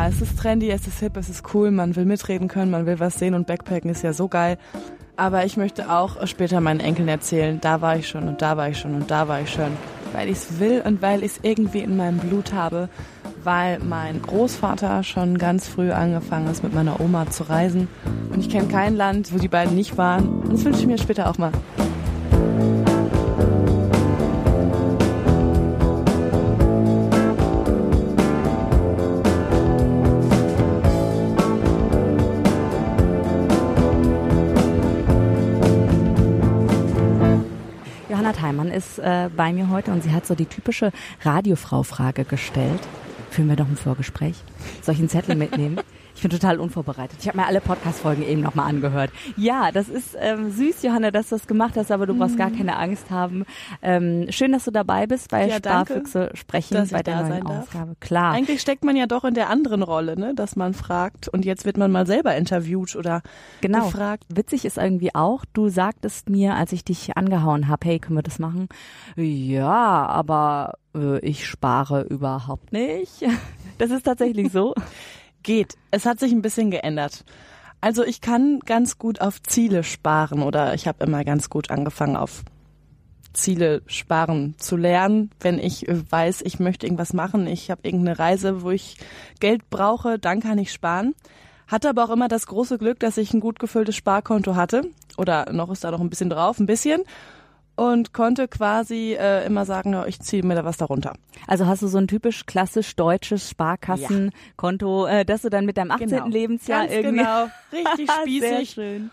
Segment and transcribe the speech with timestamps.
[0.00, 2.86] Ja, es ist trendy, es ist hip, es ist cool, man will mitreden können, man
[2.86, 4.56] will was sehen und Backpacken ist ja so geil.
[5.16, 8.70] Aber ich möchte auch später meinen Enkeln erzählen, da war ich schon und da war
[8.70, 9.76] ich schon und da war ich schon.
[10.14, 12.88] Weil ich es will und weil ich es irgendwie in meinem Blut habe.
[13.44, 17.86] Weil mein Großvater schon ganz früh angefangen ist, mit meiner Oma zu reisen.
[18.32, 20.40] Und ich kenne kein Land, wo die beiden nicht waren.
[20.40, 21.52] Und das wünsche ich mir später auch mal.
[38.30, 42.80] Johanna Theimann ist äh, bei mir heute und sie hat so die typische Radiofrau-Frage gestellt.
[43.30, 44.36] Führen wir doch ein Vorgespräch.
[44.82, 45.80] Soll ich einen Zettel mitnehmen?
[46.20, 47.16] Ich bin total unvorbereitet.
[47.22, 49.10] Ich habe mir alle Podcast-Folgen eben nochmal angehört.
[49.38, 52.50] Ja, das ist ähm, süß, Johanna, dass du das gemacht hast, aber du brauchst gar
[52.50, 53.46] keine Angst haben.
[53.80, 57.22] Ähm, schön, dass du dabei bist bei Ja, danke, Sparfüchse sprechen dass ich bei der
[57.22, 57.62] neuen sein darf.
[57.68, 57.96] Ausgabe.
[58.00, 58.34] Klar.
[58.34, 60.34] Eigentlich steckt man ja doch in der anderen Rolle, ne?
[60.34, 63.22] dass man fragt und jetzt wird man mal selber interviewt oder
[63.62, 63.86] Genau.
[63.86, 64.24] gefragt.
[64.28, 68.22] Witzig ist irgendwie auch, du sagtest mir, als ich dich angehauen habe, hey, können wir
[68.22, 68.68] das machen?
[69.16, 73.24] Ja, aber äh, ich spare überhaupt nicht.
[73.78, 74.74] Das ist tatsächlich so.
[75.42, 75.74] Geht.
[75.90, 77.24] Es hat sich ein bisschen geändert.
[77.80, 82.16] Also ich kann ganz gut auf Ziele sparen oder ich habe immer ganz gut angefangen
[82.16, 82.44] auf
[83.32, 88.62] Ziele sparen zu lernen, wenn ich weiß, ich möchte irgendwas machen, ich habe irgendeine Reise,
[88.62, 88.96] wo ich
[89.38, 91.14] Geld brauche, dann kann ich sparen.
[91.68, 94.82] Hatte aber auch immer das große Glück, dass ich ein gut gefülltes Sparkonto hatte
[95.16, 97.02] oder noch ist da noch ein bisschen drauf, ein bisschen
[97.80, 101.14] und konnte quasi äh, immer sagen, ja, ich ziehe mir da was darunter.
[101.46, 105.90] Also hast du so ein typisch klassisch deutsches Sparkassenkonto, äh, das du dann mit deinem
[105.90, 106.08] 18.
[106.10, 106.26] Genau.
[106.26, 107.16] Lebensjahr Ganz irgendwie.
[107.16, 108.70] genau, richtig Sehr spießig.
[108.70, 109.10] schön.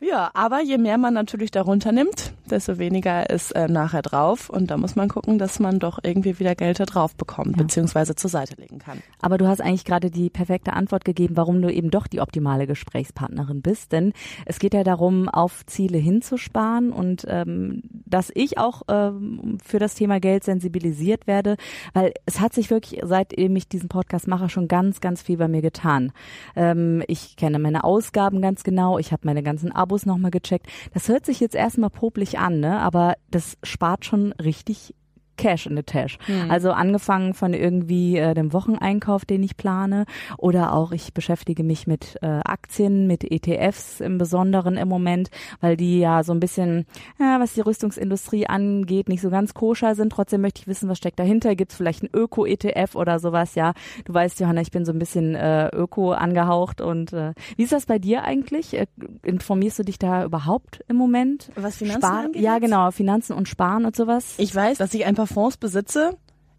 [0.00, 4.48] Ja, aber je mehr man natürlich darunter nimmt, desto weniger ist äh, nachher drauf.
[4.48, 8.14] Und da muss man gucken, dass man doch irgendwie wieder Geld da drauf bekommt, beziehungsweise
[8.14, 9.02] zur Seite legen kann.
[9.20, 12.66] Aber du hast eigentlich gerade die perfekte Antwort gegeben, warum du eben doch die optimale
[12.66, 13.92] Gesprächspartnerin bist.
[13.92, 14.12] Denn
[14.46, 19.94] es geht ja darum, auf Ziele hinzusparen und ähm, dass ich auch ähm, für das
[19.94, 21.56] Thema Geld sensibilisiert werde,
[21.92, 25.48] weil es hat sich wirklich, seitdem ich diesen Podcast mache, schon ganz, ganz viel bei
[25.48, 26.12] mir getan.
[26.54, 30.66] Ähm, ich kenne meine Ausgaben ganz genau, ich habe meine ganzen Abos nochmal gecheckt.
[30.94, 32.80] Das hört sich jetzt erstmal popelig an, ne?
[32.80, 34.94] aber das spart schon richtig
[35.38, 36.18] Cash in the Tash.
[36.48, 40.04] Also angefangen von irgendwie äh, dem Wocheneinkauf, den ich plane,
[40.36, 45.76] oder auch ich beschäftige mich mit äh, Aktien, mit ETFs im Besonderen im Moment, weil
[45.76, 46.86] die ja so ein bisschen,
[47.18, 50.10] ja, was die Rüstungsindustrie angeht, nicht so ganz koscher sind.
[50.10, 51.54] Trotzdem möchte ich wissen, was steckt dahinter.
[51.54, 53.54] Gibt es vielleicht ein Öko-ETF oder sowas?
[53.54, 53.72] Ja,
[54.04, 56.80] du weißt, Johanna, ich bin so ein bisschen äh, Öko angehaucht.
[56.80, 58.74] Und äh, wie ist das bei dir eigentlich?
[58.74, 58.86] Äh,
[59.22, 61.50] informierst du dich da überhaupt im Moment?
[61.54, 64.34] Was Finanzen Spar angeht Ja, genau, Finanzen und Sparen und sowas.
[64.38, 66.16] Ich weiß, dass ich ein paar Fonds besitze,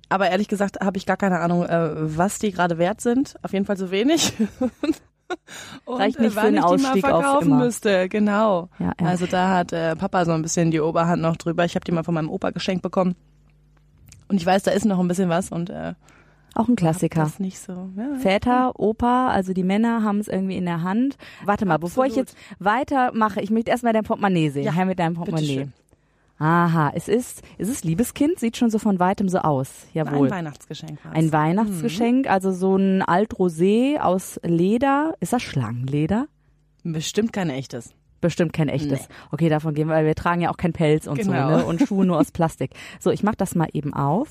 [0.09, 3.35] aber ehrlich gesagt habe ich gar keine Ahnung, äh, was die gerade wert sind.
[3.43, 4.33] Auf jeden Fall so wenig.
[5.85, 7.59] Und, Reicht nicht äh, für einen Ausstieg mal auf verkaufen immer.
[7.65, 8.69] müsste, genau.
[8.79, 9.07] Ja, ja.
[9.07, 11.65] Also da hat äh, Papa so ein bisschen die Oberhand noch drüber.
[11.65, 13.15] Ich habe die mal von meinem Opa geschenkt bekommen.
[14.27, 15.93] Und ich weiß, da ist noch ein bisschen was und äh,
[16.55, 17.21] Auch ein Klassiker.
[17.21, 17.89] das nicht so.
[17.95, 21.17] Ja, Väter, Opa, also die Männer haben es irgendwie in der Hand.
[21.45, 22.29] Warte mal, bevor ich Absolut.
[22.29, 24.63] jetzt weitermache, ich möchte erstmal dein Portemonnaie sehen.
[24.63, 25.67] Ja, Her mit deinem Portemonnaie.
[26.39, 29.69] Aha, es ist, es ist Liebeskind, sieht schon so von weitem so aus.
[29.93, 30.27] Jawohl.
[30.27, 31.13] ein Weihnachtsgeschenk war's.
[31.15, 35.15] Ein Weihnachtsgeschenk, also so ein Alt-Rosé aus Leder.
[35.19, 36.27] Ist das Schlangenleder?
[36.83, 37.93] Bestimmt kein echtes.
[38.21, 39.01] Bestimmt kein echtes.
[39.01, 39.15] Nee.
[39.31, 41.31] Okay, davon gehen wir, weil wir tragen ja auch kein Pelz und Genau.
[41.51, 41.65] so, ne?
[41.65, 42.71] Und Schuhe nur aus Plastik.
[42.99, 44.29] So, ich mach das mal eben auf.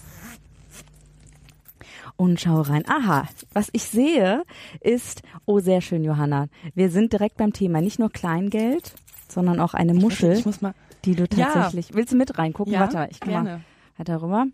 [2.17, 2.85] Und schau rein.
[2.89, 4.43] Aha, was ich sehe,
[4.81, 6.49] ist, oh, sehr schön, Johanna.
[6.75, 7.81] Wir sind direkt beim Thema.
[7.81, 8.95] Nicht nur Kleingeld,
[9.29, 10.75] sondern auch eine Muschel, Ich muss mal.
[11.15, 11.47] Die du Ja.
[11.53, 11.95] tatsächlich.
[11.95, 12.73] Willst du mit reingucken?
[12.73, 13.61] Ja, Warte, ich komm mal gerne.
[13.97, 14.47] weiter rüber.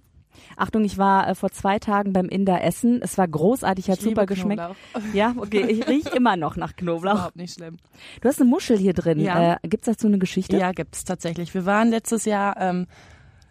[0.56, 3.00] Achtung, ich war äh, vor zwei Tagen beim Inder Essen.
[3.02, 4.60] Es war großartig, hat Ich super geschmeckt.
[4.60, 5.14] Knoblauch.
[5.14, 7.12] Ja, okay, ich riech immer noch nach Knoblauch.
[7.14, 7.76] Überhaupt nicht schlimm.
[8.20, 9.20] Du hast eine Muschel hier drin.
[9.20, 9.54] Ja.
[9.62, 10.56] Äh, gibt's dazu eine Geschichte?
[10.56, 11.54] Ja, gibt's tatsächlich.
[11.54, 12.86] Wir waren letztes Jahr ähm,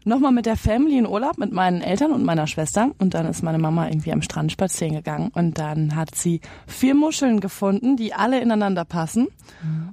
[0.06, 3.44] nochmal mit der Family in Urlaub mit meinen Eltern und meiner Schwester und dann ist
[3.44, 8.14] meine Mama irgendwie am Strand spazieren gegangen und dann hat sie vier Muscheln gefunden, die
[8.14, 9.28] alle ineinander passen.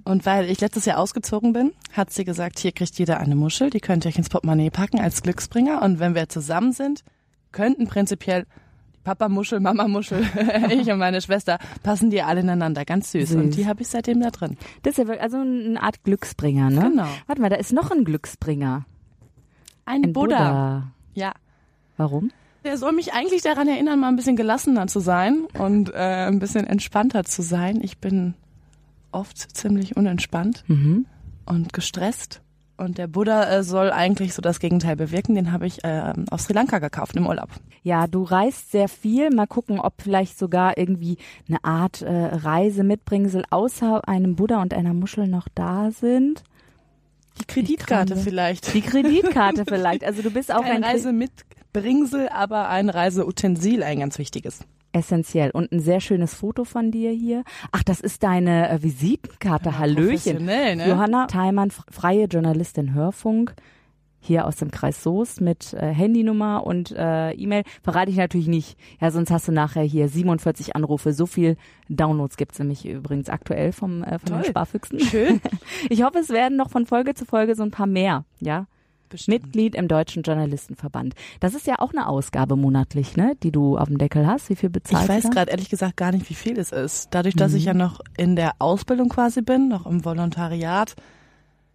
[0.04, 3.70] Und weil ich letztes Jahr ausgezogen bin, hat sie gesagt, hier kriegt jeder eine Muschel,
[3.70, 7.04] die könnt ihr euch ins Portemonnaie packen als Glücksbringer und wenn wir zusammen sind,
[7.52, 8.46] könnten prinzipiell
[9.04, 10.22] Papa Muschel, Mama Muschel,
[10.70, 13.30] ich und meine Schwester passen die alle ineinander, ganz süß.
[13.30, 13.36] Süß.
[13.38, 14.56] Und die habe ich seitdem da drin.
[14.82, 16.90] Das ist ja wirklich, also eine Art Glücksbringer, ne?
[16.90, 17.08] Genau.
[17.26, 18.84] Warte mal, da ist noch ein Glücksbringer.
[19.84, 20.36] Ein, Ein Buddha.
[20.38, 20.92] Buddha.
[21.14, 21.32] Ja.
[21.96, 22.30] Warum?
[22.64, 26.38] Der soll mich eigentlich daran erinnern, mal ein bisschen gelassener zu sein und äh, ein
[26.38, 27.80] bisschen entspannter zu sein.
[27.82, 28.34] Ich bin
[29.12, 31.06] oft ziemlich unentspannt Mhm.
[31.46, 32.42] und gestresst.
[32.76, 35.34] Und der Buddha äh, soll eigentlich so das Gegenteil bewirken.
[35.34, 37.48] Den habe ich äh, aus Sri Lanka gekauft im Urlaub.
[37.82, 39.28] Ja, du reist sehr viel.
[39.30, 41.18] Mal gucken, ob vielleicht sogar irgendwie
[41.48, 46.42] eine Art äh, Reisemitbringsel außer einem Buddha und einer Muschel noch da sind.
[47.40, 48.74] Die Kreditkarte vielleicht.
[48.74, 50.04] Die Kreditkarte vielleicht.
[50.04, 54.60] Also du bist auch Kein ein Reisemitbringsel, aber ein Reiseutensil, ein ganz wichtiges.
[54.92, 57.44] essentiell und ein sehr schönes Foto von dir hier.
[57.72, 59.78] Ach, das ist deine äh, Visitenkarte.
[59.78, 60.08] Hallöchen.
[60.08, 60.88] Professionell, ne?
[60.88, 63.54] Johanna Theimann, freie Journalistin Hörfunk,
[64.20, 67.62] hier aus dem Kreis Soest mit äh, Handynummer und äh, E-Mail.
[67.82, 68.78] Verrate ich natürlich nicht.
[69.00, 71.12] Ja, sonst hast du nachher hier 47 Anrufe.
[71.12, 71.56] So viel
[71.88, 74.44] Downloads gibt's nämlich übrigens aktuell vom, äh, von den Toll.
[74.44, 75.00] Sparfüchsen.
[75.00, 75.40] Schön.
[75.88, 78.66] Ich hoffe, es werden noch von Folge zu Folge so ein paar mehr, ja.
[79.26, 81.14] Mitglied im Deutschen Journalistenverband.
[81.40, 84.50] Das ist ja auch eine Ausgabe monatlich, ne, die du auf dem Deckel hast.
[84.50, 85.30] Wie viel Ich bezahlst weiß du?
[85.30, 87.08] gerade ehrlich gesagt gar nicht, wie viel es ist.
[87.10, 90.94] Dadurch, dass ich ja noch in der Ausbildung quasi bin, noch im Volontariat,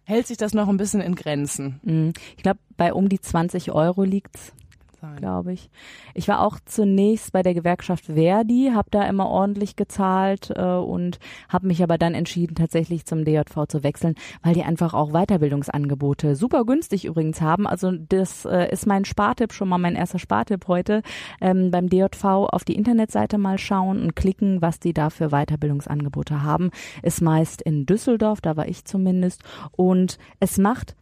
[0.06, 1.80] hält sich das noch ein bisschen in Grenzen.
[1.82, 2.12] Mhm.
[2.36, 4.52] Ich glaube, bei um die 20 Euro liegt's.
[5.00, 5.16] Sein.
[5.16, 5.68] glaube ich.
[6.14, 11.18] Ich war auch zunächst bei der Gewerkschaft Verdi, habe da immer ordentlich gezahlt äh, und
[11.48, 16.34] habe mich aber dann entschieden, tatsächlich zum DJV zu wechseln, weil die einfach auch Weiterbildungsangebote
[16.34, 17.66] super günstig übrigens haben.
[17.66, 21.02] Also das äh, ist mein Spartipp, schon mal mein erster Spartipp heute.
[21.40, 26.42] Ähm, beim DJV auf die Internetseite mal schauen und klicken, was die da für Weiterbildungsangebote
[26.42, 26.70] haben.
[27.02, 29.42] Ist meist in Düsseldorf, da war ich zumindest.
[29.72, 30.96] Und es macht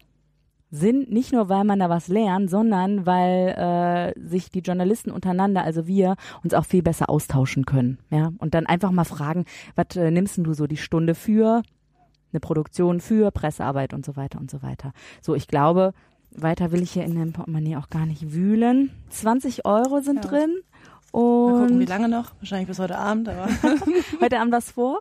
[0.75, 5.63] Sinn, nicht nur, weil man da was lernt, sondern weil äh, sich die Journalisten untereinander,
[5.63, 7.99] also wir, uns auch viel besser austauschen können.
[8.11, 8.33] Ja?
[8.39, 9.45] Und dann einfach mal fragen,
[9.77, 11.63] was äh, nimmst denn du so die Stunde für
[12.33, 14.93] eine Produktion, für Pressearbeit und so weiter und so weiter.
[15.23, 15.93] So, ich glaube,
[16.37, 18.91] weiter will ich hier in dem Portemonnaie auch gar nicht wühlen.
[19.11, 20.31] 20 Euro sind Ja.
[20.31, 20.57] drin.
[21.13, 22.33] Mal gucken, wie Und lange noch.
[22.41, 23.47] Wahrscheinlich bis heute Abend, aber
[24.21, 24.99] heute Abend was vor?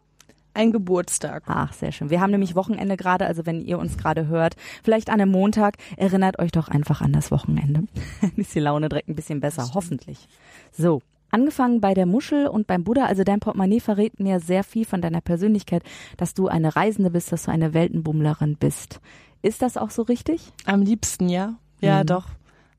[0.53, 1.44] Ein Geburtstag.
[1.47, 2.09] Ach, sehr schön.
[2.09, 5.77] Wir haben nämlich Wochenende gerade, also wenn ihr uns gerade hört, vielleicht an einem Montag,
[5.97, 7.83] erinnert euch doch einfach an das Wochenende.
[8.35, 10.27] Ist die Laune direkt ein bisschen besser, hoffentlich.
[10.71, 11.01] So.
[11.31, 15.01] Angefangen bei der Muschel und beim Buddha, also dein Portemonnaie verrät mir sehr viel von
[15.01, 15.81] deiner Persönlichkeit,
[16.17, 19.00] dass du eine Reisende bist, dass du eine Weltenbummlerin bist.
[19.41, 20.53] Ist das auch so richtig?
[20.65, 21.55] Am liebsten, ja.
[21.81, 22.05] Ja, Mhm.
[22.07, 22.25] doch.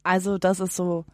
[0.04, 1.04] Also das ist so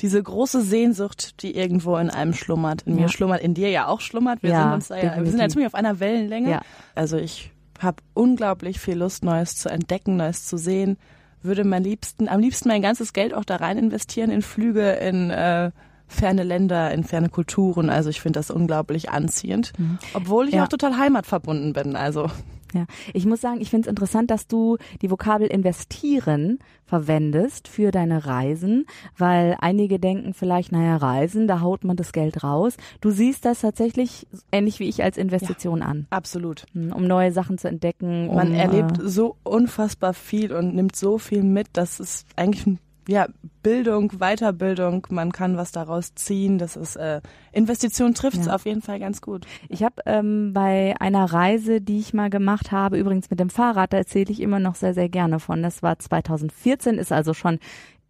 [0.00, 2.82] diese große Sehnsucht, die irgendwo in einem schlummert.
[2.82, 3.02] In Ja.
[3.02, 4.42] mir schlummert, in dir ja auch schlummert.
[4.42, 6.50] Wir Ja, sind uns da ja, wir sind ja ziemlich auf einer Wellenlänge.
[6.50, 6.60] Ja.
[6.94, 7.50] Also ich
[7.80, 10.96] habe unglaublich viel Lust, Neues zu entdecken, Neues zu sehen.
[11.42, 15.30] Würde mein liebsten, am liebsten mein ganzes Geld auch da rein investieren in Flüge, in
[15.30, 15.70] äh,
[16.08, 17.90] ferne Länder, in ferne Kulturen.
[17.90, 19.72] Also ich finde das unglaublich anziehend.
[20.14, 20.64] Obwohl ich Ja.
[20.64, 21.94] auch total heimatverbunden bin.
[21.96, 22.28] Also
[22.74, 27.90] Ja, ich muss sagen, ich finde es interessant, dass du die Vokabel investieren verwendest für
[27.90, 28.86] deine Reisen,
[29.16, 32.76] weil einige denken vielleicht, naja, Reisen, da haut man das Geld raus.
[33.00, 36.64] Du siehst das tatsächlich ähnlich wie ich als Investition an, absolut.
[36.72, 38.34] hm, um neue Sachen zu entdecken.
[38.34, 42.66] Man um, erlebt Äh, so unfassbar viel und nimmt so viel mit, dass es eigentlich
[42.66, 42.78] ein
[43.10, 43.26] ja,
[43.62, 46.58] Bildung, Weiterbildung, man kann was daraus ziehen.
[46.58, 47.22] Das ist äh,
[47.52, 48.54] Investition trifft es Ja.
[48.54, 49.46] auf jeden Fall ganz gut.
[49.70, 53.94] ich habe ähm, bei einer Reise, die ich mal gemacht habe, übrigens mit dem Fahrrad,
[53.94, 55.62] da erzähle ich immer noch sehr, sehr gerne von.
[55.62, 57.58] Das war 2014, ist also schon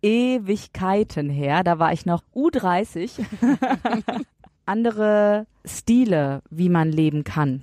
[0.02, 1.62] Ewigkeiten her.
[1.62, 3.20] Da war ich noch U30.
[4.66, 7.62] Andere Stile, wie man leben kann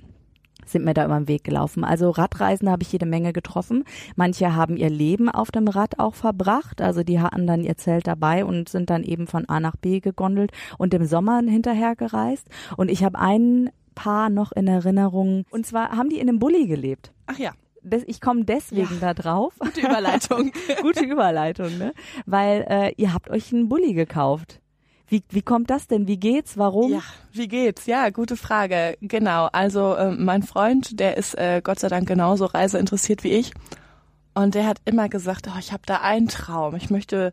[0.68, 1.84] sind mir da über den Weg gelaufen.
[1.84, 3.84] Also Radreisen habe ich jede Menge getroffen.
[4.16, 6.80] Manche haben ihr Leben auf dem Rad auch verbracht.
[6.80, 10.00] Also die hatten dann ihr Zelt dabei und sind dann eben von A nach B
[10.00, 12.48] gegondelt und im Sommer hinterher gereist.
[12.76, 15.44] Und ich habe ein Paar noch in Erinnerung.
[15.50, 17.12] Und zwar haben die in einem Bulli gelebt.
[17.26, 17.52] Ach ja,
[18.06, 19.54] ich komme deswegen da drauf.
[19.58, 20.52] gute Überleitung.
[20.82, 21.92] Gute Überleitung, ne?
[22.26, 24.60] Weil äh, ihr habt euch einen Bulli gekauft.
[25.08, 26.08] Wie, wie kommt das denn?
[26.08, 26.58] Wie geht's?
[26.58, 26.92] Warum?
[26.92, 27.86] ja, wie geht's?
[27.86, 28.96] Ja, gute Frage.
[29.00, 29.48] Genau.
[29.52, 33.52] Also äh, mein Freund, der ist äh, Gott sei Dank genauso reiseinteressiert wie ich.
[34.34, 36.74] Und der hat immer gesagt, oh, ich habe da einen Traum.
[36.74, 37.32] Ich möchte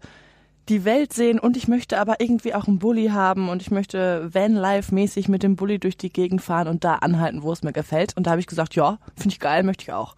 [0.70, 4.34] die Welt sehen und ich möchte aber irgendwie auch einen Bulli haben und ich möchte
[4.34, 8.16] Van-Life-mäßig mit dem Bulli durch die Gegend fahren und da anhalten, wo es mir gefällt.
[8.16, 10.16] Und da habe ich gesagt, ja, finde ich geil, möchte ich auch.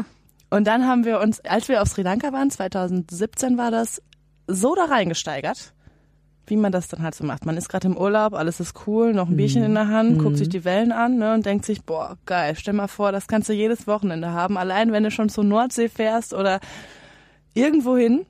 [0.50, 4.00] und dann haben wir uns, als wir auf Sri Lanka waren, 2017 war das,
[4.46, 5.74] so da reingesteigert,
[6.50, 7.46] wie man das dann halt so macht.
[7.46, 10.36] Man ist gerade im Urlaub, alles ist cool, noch ein Bierchen in der Hand, guckt
[10.36, 13.48] sich die Wellen an ne, und denkt sich, boah, geil, stell mal vor, das kannst
[13.48, 16.60] du jedes Wochenende haben, allein wenn du schon zur Nordsee fährst oder
[17.54, 18.26] irgendwo hin.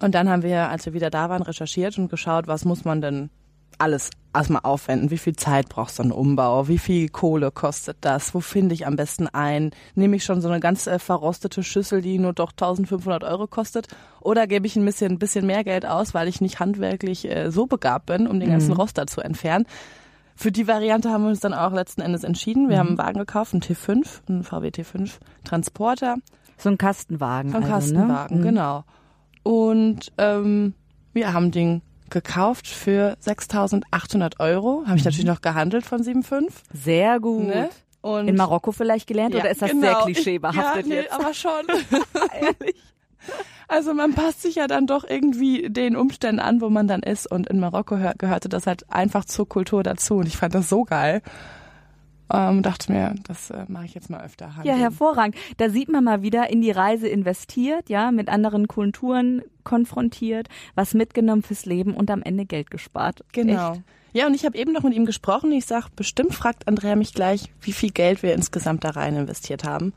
[0.00, 3.00] Und dann haben wir, als wir wieder da waren, recherchiert und geschaut, was muss man
[3.00, 3.30] denn
[3.78, 5.10] alles erstmal aufwenden?
[5.10, 6.68] Wie viel Zeit braucht so ein Umbau?
[6.68, 8.34] Wie viel Kohle kostet das?
[8.34, 9.70] Wo finde ich am besten ein?
[9.94, 13.88] Nehme ich schon so eine ganz äh, verrostete Schüssel, die nur doch 1500 Euro kostet?
[14.20, 17.50] Oder gebe ich ein bisschen, ein bisschen mehr Geld aus, weil ich nicht handwerklich äh,
[17.50, 19.66] so begabt bin, um den ganzen Rost da zu entfernen?
[20.36, 22.68] Für die Variante haben wir uns dann auch letzten Endes entschieden.
[22.68, 25.12] Wir haben einen Wagen gekauft, einen T5, einen VW T5
[25.44, 26.16] Transporter.
[26.56, 27.50] So ein Kastenwagen.
[27.50, 28.42] So ein also, Kastenwagen, ne?
[28.42, 28.84] genau.
[29.42, 30.74] Und ähm,
[31.12, 31.82] wir haben den
[32.14, 34.84] gekauft für 6.800 Euro.
[34.86, 36.48] Habe ich natürlich noch gehandelt von 7,5.
[36.72, 37.48] Sehr gut.
[37.48, 37.68] Ne?
[38.00, 39.82] Und In Marokko vielleicht gelernt Ja, oder ist das genau.
[39.82, 41.12] sehr klischeebehaftet ja, nee, jetzt?
[41.12, 41.50] aber schon.
[42.40, 42.76] Ehrlich.
[43.66, 47.30] Also man passt sich ja dann doch irgendwie den Umständen an, wo man dann ist.
[47.30, 50.16] Und in Marokko hör, gehörte das halt einfach zur Kultur dazu.
[50.16, 51.22] Und ich fand das so geil.
[52.34, 54.46] Ähm, dachte mir, das äh, mache ich jetzt mal öfter.
[54.46, 54.78] Ja, handeln.
[54.78, 55.36] hervorragend.
[55.56, 60.94] Da sieht man mal wieder in die Reise investiert, ja, mit anderen Kulturen konfrontiert, was
[60.94, 63.24] mitgenommen fürs Leben und am Ende Geld gespart.
[63.32, 63.72] Genau.
[63.72, 63.82] Echt.
[64.12, 65.50] Ja, und ich habe eben noch mit ihm gesprochen.
[65.52, 69.64] Ich sag, bestimmt fragt Andrea mich gleich, wie viel Geld wir insgesamt da rein investiert
[69.64, 69.92] haben.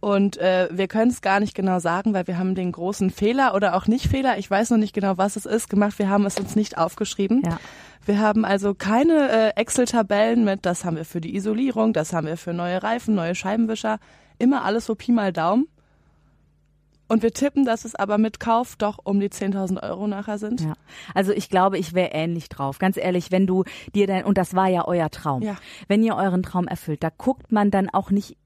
[0.00, 3.54] Und äh, wir können es gar nicht genau sagen, weil wir haben den großen Fehler
[3.54, 5.98] oder auch nicht Fehler, ich weiß noch nicht genau, was es ist, gemacht.
[5.98, 7.42] Wir haben es uns nicht aufgeschrieben.
[7.44, 7.58] Ja.
[8.06, 12.28] Wir haben also keine äh, Excel-Tabellen mit, das haben wir für die Isolierung, das haben
[12.28, 13.98] wir für neue Reifen, neue Scheibenwischer.
[14.38, 15.66] Immer alles so Pi mal Daumen.
[17.08, 20.60] Und wir tippen, dass es aber mit Kauf doch um die 10.000 Euro nachher sind.
[20.60, 20.74] Ja.
[21.14, 22.78] Also ich glaube, ich wäre ähnlich drauf.
[22.78, 25.42] Ganz ehrlich, wenn du dir dein, und das war ja euer Traum.
[25.42, 25.56] Ja.
[25.88, 28.36] Wenn ihr euren Traum erfüllt, da guckt man dann auch nicht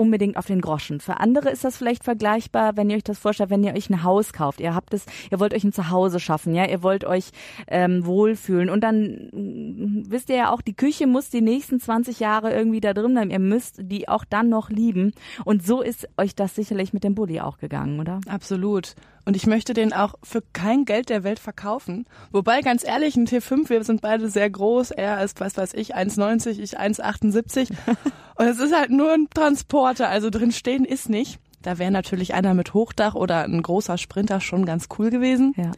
[0.00, 0.98] unbedingt auf den Groschen.
[1.00, 4.02] Für andere ist das vielleicht vergleichbar, wenn ihr euch das vorstellt, wenn ihr euch ein
[4.02, 4.58] Haus kauft.
[4.58, 7.30] Ihr habt es, ihr wollt euch ein Zuhause schaffen, ja, ihr wollt euch
[7.68, 12.18] ähm, wohlfühlen und dann mm, wisst ihr ja auch, die Küche muss die nächsten 20
[12.18, 13.30] Jahre irgendwie da drin bleiben.
[13.30, 15.12] Ihr müsst die auch dann noch lieben.
[15.44, 18.20] Und so ist euch das sicherlich mit dem Bulli auch gegangen, oder?
[18.26, 18.94] Absolut.
[19.30, 22.04] Und ich möchte den auch für kein Geld der Welt verkaufen.
[22.32, 24.90] Wobei, ganz ehrlich, ein T5, wir sind beide sehr groß.
[24.90, 27.70] Er ist, was weiß ich, 1,90, ich 1,78.
[28.34, 31.38] Und es ist halt nur ein Transporter, also drin stehen ist nicht.
[31.62, 35.54] Da wäre natürlich einer mit Hochdach oder ein großer Sprinter schon ganz cool gewesen.
[35.56, 35.70] Ja.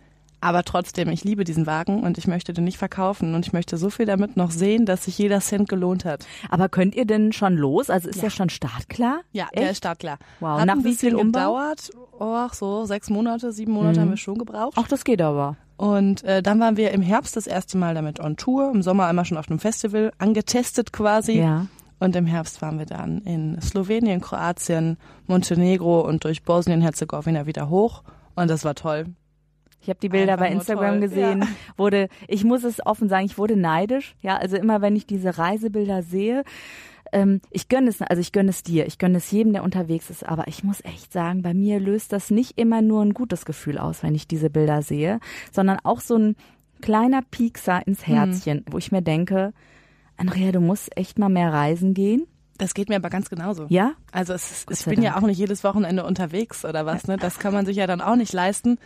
[0.42, 3.34] Aber trotzdem, ich liebe diesen Wagen und ich möchte den nicht verkaufen.
[3.34, 6.26] Und ich möchte so viel damit noch sehen, dass sich jeder Cent gelohnt hat.
[6.50, 7.88] Aber könnt ihr denn schon los?
[7.88, 8.22] Also ist Ja.
[8.24, 9.20] der schon startklar?
[9.32, 9.62] Ja, Echt?
[9.62, 10.18] der ist startklar.
[10.40, 10.58] Wow.
[10.60, 11.54] Hat Nach wie viel Umbau?
[11.54, 11.90] gedauert.
[12.18, 14.02] Oh, so sechs Monate, sieben Monate Mhm.
[14.02, 14.74] haben wir schon gebraucht.
[14.76, 15.56] Ach, das geht aber.
[15.76, 19.06] Und äh, dann waren wir im Herbst das erste Mal damit on Tour, im Sommer
[19.06, 21.38] einmal schon auf einem Festival, angetestet quasi.
[21.38, 21.66] Ja.
[22.00, 24.96] Und im Herbst waren wir dann in Slowenien, Kroatien,
[25.28, 28.02] Montenegro und durch Bosnien-Herzegowina wieder hoch.
[28.34, 29.06] Und das war toll.
[29.82, 31.40] Ich habe die Bilder Einfach bei Instagram toll, gesehen.
[31.40, 31.48] ja.
[31.76, 34.14] Wurde, ich muss es offen sagen, ich wurde neidisch.
[34.22, 36.44] Ja, also immer wenn ich diese Reisebilder sehe,
[37.12, 40.08] ähm, ich gönne es, also ich gönne es dir, ich gönne es jedem, der unterwegs
[40.08, 40.24] ist.
[40.26, 43.76] Aber ich muss echt sagen, bei mir löst das nicht immer nur ein gutes Gefühl
[43.76, 45.18] aus, wenn ich diese Bilder sehe,
[45.50, 46.36] sondern auch so ein
[46.80, 48.12] kleiner Piekser ins Mhm.
[48.14, 49.52] Herzchen, wo ich mir denke,
[50.16, 52.26] Andrea, du musst echt mal mehr reisen gehen.
[52.58, 53.66] Das geht mir aber ganz genauso.
[53.68, 53.92] Ja?
[54.12, 55.22] Also es ich bin ja Dank.
[55.22, 57.16] auch nicht jedes Wochenende unterwegs oder was, ne?
[57.16, 58.78] Das kann man sich ja dann auch nicht leisten.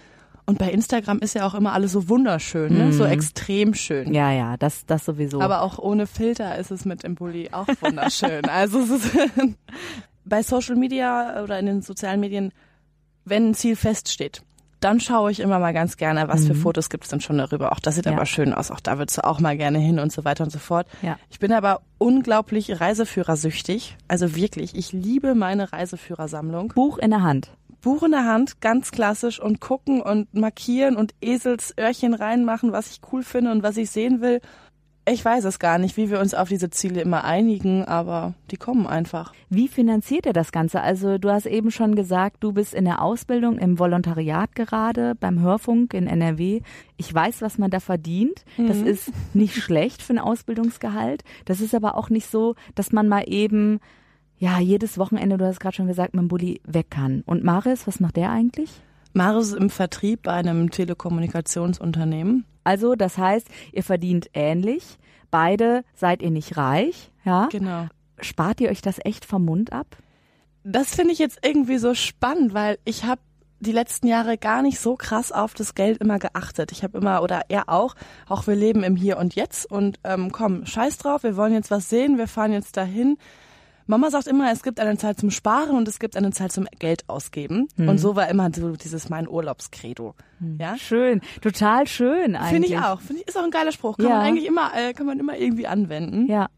[0.49, 2.93] Und bei Instagram ist ja auch immer alles so wunderschön, ne?
[2.93, 4.15] So extrem schön.
[4.15, 5.41] Ja, ja, das, das sowieso.
[5.41, 8.45] Aber auch ohne Filter ist es mit dem Bulli auch wunderschön.
[8.49, 9.11] also es ist
[10.25, 12.53] bei Social Media oder in den sozialen Medien,
[13.25, 14.43] wenn ein Ziel feststeht,
[14.79, 17.73] dann schaue ich immer mal ganz gerne, was für Fotos gibt es denn schon darüber.
[17.73, 18.13] Auch das sieht Mhm.
[18.13, 18.17] Ja.
[18.19, 18.71] aber schön aus.
[18.71, 20.87] Auch da würdest du auch mal gerne hin und so weiter und so fort.
[21.03, 21.19] Ja.
[21.31, 23.97] Ich bin aber unglaublich reiseführersüchtig.
[24.07, 26.69] Also wirklich, ich liebe meine Reiseführersammlung.
[26.69, 27.51] Buch in der Hand.
[27.81, 33.01] Buch in der Hand, ganz klassisch und gucken und markieren und Eselsöhrchen reinmachen, was ich
[33.13, 34.41] cool finde und was ich sehen will.
[35.09, 38.57] Ich weiß es gar nicht, wie wir uns auf diese Ziele immer einigen, aber die
[38.57, 39.33] kommen einfach.
[39.49, 40.81] Wie finanziert ihr das Ganze?
[40.81, 45.41] Also du hast eben schon gesagt, du bist in der Ausbildung im Volontariat gerade beim
[45.41, 46.61] Hörfunk in NRW.
[46.97, 48.45] Ich weiß, was man da verdient.
[48.59, 51.23] Das ist nicht schlecht für ein Ausbildungsgehalt.
[51.45, 53.79] Das ist aber auch nicht so, dass man mal eben,
[54.39, 57.23] ja, jedes Wochenende, du hast gerade schon gesagt, mit dem Bulli weg kann.
[57.27, 58.71] Und Maris, was macht der eigentlich?
[59.15, 62.45] Marius ist im Vertrieb bei einem Telekommunikationsunternehmen.
[62.65, 64.99] Also, das heißt, ihr verdient ähnlich.
[65.31, 67.49] Beide seid ihr nicht reich, ja?
[67.51, 67.87] Genau.
[68.21, 69.87] Spart ihr euch das echt vom Mund ab?
[70.65, 73.21] Das finde ich jetzt irgendwie so spannend, weil ich habe
[73.61, 76.73] die letzten Jahre gar nicht so krass auf das Geld immer geachtet.
[76.73, 77.95] Ich habe immer, oder er auch,
[78.29, 81.71] auch wir leben im Hier und Jetzt und ähm, komm, scheiß drauf, wir wollen jetzt
[81.71, 83.17] was sehen, wir fahren jetzt dahin.
[83.87, 86.67] Mama sagt immer, es gibt eine Zeit zum Sparen und es gibt eine Zeit zum
[86.79, 87.69] Geld ausgeben.
[87.79, 90.15] Und so war immer so dieses mein Urlaubskredo.
[90.59, 90.77] Ja?
[90.77, 92.51] Schön, total schön eigentlich.
[92.51, 93.01] Finde ich auch.
[93.01, 93.97] Finde ich, ist auch ein geiler Spruch.
[93.97, 94.17] Kann Ja.
[94.17, 96.27] man eigentlich immer, äh, kann man immer irgendwie anwenden.
[96.31, 96.49] Ja.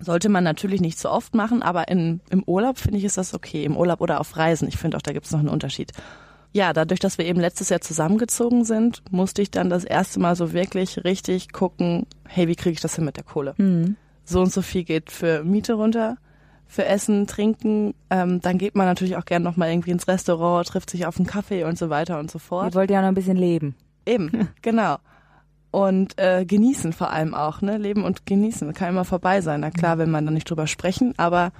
[0.00, 3.34] Sollte man natürlich nicht so oft machen, aber in, im Urlaub finde ich ist das
[3.34, 3.64] okay.
[3.64, 4.68] Im Urlaub oder auf Reisen.
[4.68, 5.90] Ich finde auch, da gibt es noch einen Unterschied.
[6.52, 10.36] Ja, dadurch, dass wir eben letztes Jahr zusammengezogen sind, musste ich dann das erste Mal
[10.36, 13.54] so wirklich richtig gucken, hey, wie kriege ich das hin mit der Kohle?
[14.24, 16.16] So und so viel geht für Miete runter,
[16.68, 17.94] für Essen, Trinken.
[18.10, 21.26] Ähm, dann geht man natürlich auch gern nochmal irgendwie ins Restaurant, trifft sich auf einen
[21.26, 22.72] Kaffee und so weiter und so fort.
[22.72, 23.74] Ihr wollt ja noch ein bisschen leben.
[24.06, 24.98] Eben, genau.
[25.70, 27.76] Und äh, genießen vor allem auch, ne?
[27.76, 28.72] Leben und genießen.
[28.74, 29.60] Kann immer vorbei sein.
[29.60, 31.52] Na klar, will man da nicht drüber sprechen, aber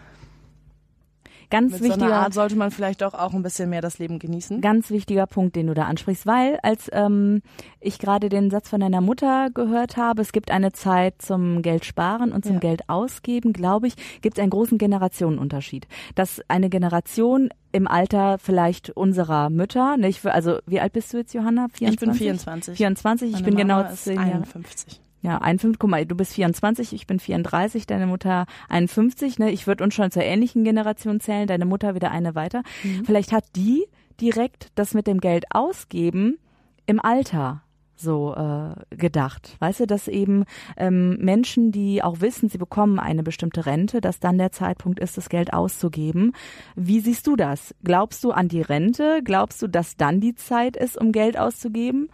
[1.50, 3.99] Ganz Mit wichtiger so einer Art sollte man vielleicht doch auch ein bisschen mehr das
[3.99, 4.61] Leben genießen.
[4.61, 7.43] Ganz wichtiger Punkt, den du da ansprichst, weil als ähm,
[7.81, 11.85] ich gerade den Satz von deiner Mutter gehört habe, es gibt eine Zeit zum Geld
[11.85, 12.61] sparen und zum Ja.
[12.61, 15.87] Geld ausgeben, glaube ich, gibt es einen großen Generationenunterschied.
[16.14, 21.35] Dass eine Generation im Alter vielleicht unserer Mütter, nicht, also wie alt bist du jetzt,
[21.35, 21.69] Johanna?
[21.73, 21.93] 24?
[21.95, 22.76] Ich bin 24.
[22.76, 24.33] 24, ich Meine bin Mama genau ist zehn Jahre.
[24.33, 25.00] 51.
[25.21, 29.51] Ja, 51, guck mal, du bist 24, ich bin 34, deine Mutter 51, ne?
[29.51, 32.63] Ich würde uns schon zur ähnlichen Generation zählen, deine Mutter wieder eine weiter.
[33.05, 33.87] Vielleicht hat die
[34.21, 36.39] direkt das mit dem Geld ausgeben
[36.87, 37.63] im Alter
[38.01, 39.57] so äh, gedacht.
[39.59, 40.45] Weißt du, dass eben
[40.77, 45.17] ähm, Menschen, die auch wissen, sie bekommen eine bestimmte Rente, dass dann der Zeitpunkt ist,
[45.17, 46.33] das Geld auszugeben.
[46.77, 47.75] Wie siehst du das?
[47.83, 49.21] Glaubst du an die Rente?
[49.25, 52.09] Glaubst du, dass dann die Zeit ist, um Geld auszugeben?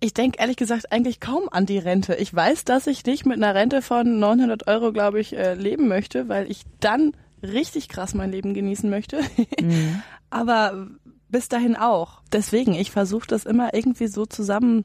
[0.00, 2.14] Ich denke ehrlich gesagt eigentlich kaum an die Rente.
[2.14, 5.88] Ich weiß, dass ich nicht mit einer Rente von 900 Euro, glaube ich, äh, leben
[5.88, 7.12] möchte, weil ich dann
[7.42, 9.20] richtig krass mein Leben genießen möchte.
[10.30, 10.88] Aber
[11.28, 12.20] bis dahin auch.
[12.32, 14.84] Deswegen, ich versuche das immer irgendwie so zusammen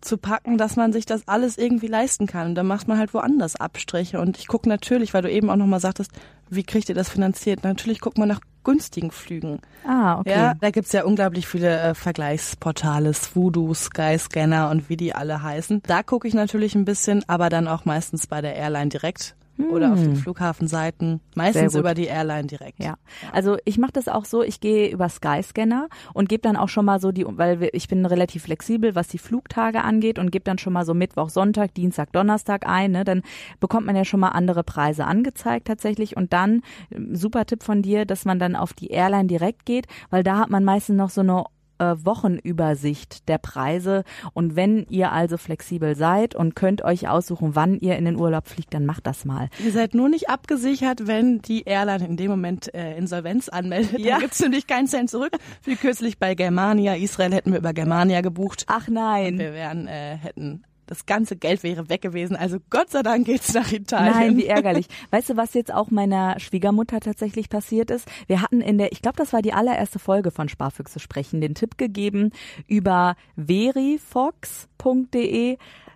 [0.00, 2.48] zu packen, dass man sich das alles irgendwie leisten kann.
[2.48, 4.20] Und dann macht man halt woanders Abstriche.
[4.20, 6.12] Und ich gucke natürlich, weil du eben auch nochmal sagtest,
[6.50, 7.64] wie kriegt ihr das finanziert?
[7.64, 9.60] Natürlich guckt man nach günstigen Flügen.
[9.86, 10.30] Ah, okay.
[10.30, 15.82] Ja, da gibt's ja unglaublich viele äh, Vergleichsportale, Voodoo, Skyscanner und wie die alle heißen.
[15.86, 19.92] Da gucke ich natürlich ein bisschen, aber dann auch meistens bei der Airline direkt oder
[19.92, 21.20] auf den Flughafenseiten.
[21.34, 22.82] Meistens über die Airline direkt.
[22.82, 22.96] Ja,
[23.32, 26.84] also ich mache das auch so, ich gehe über Skyscanner und gebe dann auch schon
[26.84, 30.58] mal so die, weil ich bin relativ flexibel, was die Flugtage angeht und gebe dann
[30.58, 32.92] schon mal so Mittwoch, Sonntag, Dienstag, Donnerstag ein.
[32.92, 33.04] Ne?
[33.04, 33.22] Dann
[33.60, 37.82] bekommt man ja schon mal andere Preise angezeigt tatsächlich und dann, ähm, super Tipp von
[37.82, 41.10] dir, dass man dann auf die Airline direkt geht, weil da hat man meistens noch
[41.10, 41.44] so eine
[41.92, 44.04] äh, Wochenübersicht der Preise.
[44.32, 48.48] Und wenn ihr also flexibel seid und könnt euch aussuchen, wann ihr in den Urlaub
[48.48, 49.48] fliegt, dann macht das mal.
[49.64, 53.98] Ihr seid nur nicht abgesichert, wenn die Airline in dem Moment äh, Insolvenz anmeldet.
[53.98, 54.12] Ja.
[54.12, 55.32] Dann gibt's nämlich keinen Cent zurück.
[55.62, 58.64] Wie kürzlich bei Germania, Israel hätten wir über Germania gebucht.
[58.68, 59.38] Ach nein.
[59.38, 62.36] Wir wären, äh, hätten, das ganze Geld wäre weg gewesen.
[62.36, 64.12] Also Gott sei Dank geht's nach Italien.
[64.12, 64.86] Nein, wie ärgerlich.
[65.10, 68.08] Weißt du, was jetzt auch meiner Schwiegermutter tatsächlich passiert ist?
[68.26, 71.54] Wir hatten in der, ich glaube, das war die allererste Folge von Sparfüchse sprechen, den
[71.54, 72.30] Tipp gegeben
[72.66, 74.36] über verifox.de.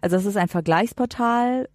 [0.00, 1.68] Also das ist ein Vergleichsportal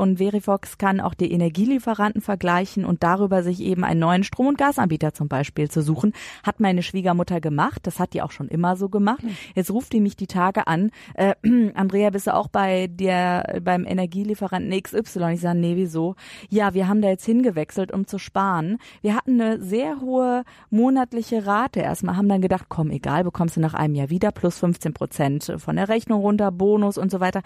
[0.00, 4.58] und Verifox kann auch die Energielieferanten vergleichen und darüber sich eben einen neuen Strom- und
[4.58, 6.14] Gasanbieter zum Beispiel zu suchen.
[6.42, 7.80] Hat meine Schwiegermutter gemacht.
[7.82, 9.22] Das hat die auch schon immer so gemacht.
[9.54, 10.90] Jetzt ruft die mich die Tage an.
[11.14, 11.34] Äh,
[11.74, 15.34] Andrea, bist du auch bei der, beim Energielieferanten XY?
[15.34, 16.16] Ich sage, nee, wieso?
[16.48, 18.78] Ja, wir haben da jetzt hingewechselt, um zu sparen.
[19.02, 23.60] Wir hatten eine sehr hohe monatliche Rate erstmal, haben dann gedacht, komm, egal, bekommst du
[23.60, 27.42] nach einem Jahr wieder plus 15 Prozent von der Rechnung runter, Bonus und so weiter.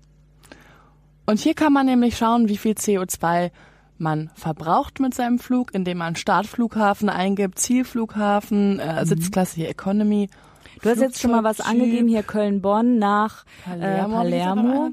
[1.25, 3.51] Und hier kann man nämlich schauen, wie viel CO2
[3.97, 10.29] man verbraucht mit seinem Flug, indem man Startflughafen eingibt, Zielflughafen, äh, Sitzklasse hier Economy.
[10.31, 10.79] Mhm.
[10.81, 14.13] Du hast jetzt schon mal was angegeben, hier Köln-Bonn nach Palermo.
[14.15, 14.91] äh, Palermo.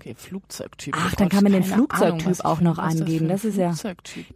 [0.00, 0.94] Okay, Flugzeugtyp.
[0.98, 3.26] Ach, dann kann man den Flugzeugtyp Ahnung, auch noch angeben.
[3.26, 3.72] ein Das ist ja-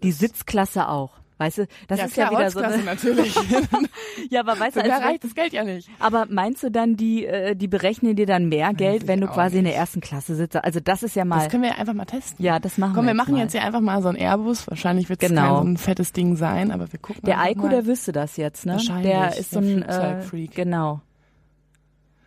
[0.03, 0.13] Die.
[0.13, 1.20] Sitzklasse auch.
[1.40, 2.61] Weißt du, das ja, ist klar, ja wieder so.
[2.61, 3.35] Eine, natürlich.
[4.31, 5.88] ja, aber weißt du, mehr als, reicht das Geld ja nicht.
[5.98, 9.57] aber meinst du dann, die, äh, die berechnen dir dann mehr Geld, wenn du quasi
[9.57, 9.72] in nicht.
[9.72, 10.57] der ersten Klasse sitzt?
[10.62, 11.38] Also das ist ja mal.
[11.38, 12.44] Das können wir ja einfach mal testen.
[12.44, 13.40] ja, das machen Komm, wir wir machen mal.
[13.40, 14.68] jetzt hier einfach mal so ein Airbus.
[14.68, 15.40] Wahrscheinlich wird es Genau.
[15.42, 18.66] kein so ein fettes Ding sein, aber wir gucken Der Eiko, der wüsste das jetzt,
[18.66, 18.72] ne?
[18.74, 21.00] Wahrscheinlich, Der ist so ein äh, genau.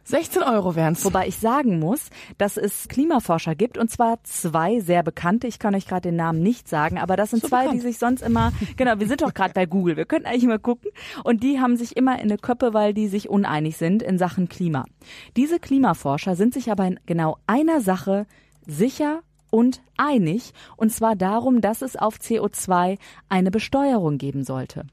[0.06, 1.04] 16 Euro wären's.
[1.06, 5.48] Wobei ich sagen muss, dass es Klimaforscher gibt und zwar zwei sehr bekannte.
[5.48, 7.76] Ich kann euch gerade den Namen nicht sagen, aber das sind So zwei, bekannt.
[7.82, 10.60] die sich sonst immer, genau, wir sind doch gerade bei Google, wir könnten eigentlich mal
[10.60, 10.92] gucken
[11.24, 14.50] und die haben sich immer in eine Köppe, weil die sich uneinig sind in Sachen
[14.50, 14.86] Klima.
[15.38, 18.26] Diese Klimaforscher sind sich aber in genau einer Sache
[18.68, 22.98] sicher und einig und zwar darum, dass es auf CO2
[23.30, 24.86] eine Besteuerung geben sollte.